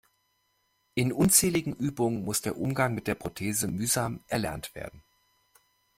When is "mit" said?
2.95-3.05